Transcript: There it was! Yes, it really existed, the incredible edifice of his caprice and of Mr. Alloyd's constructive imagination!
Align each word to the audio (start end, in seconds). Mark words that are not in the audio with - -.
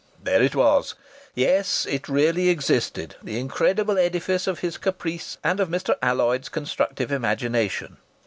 There 0.23 0.41
it 0.41 0.55
was! 0.55 0.95
Yes, 1.35 1.85
it 1.87 2.09
really 2.09 2.49
existed, 2.49 3.17
the 3.21 3.39
incredible 3.39 3.99
edifice 3.99 4.47
of 4.47 4.57
his 4.57 4.79
caprice 4.79 5.37
and 5.43 5.59
of 5.59 5.69
Mr. 5.69 5.93
Alloyd's 6.01 6.49
constructive 6.49 7.11
imagination! 7.11 7.97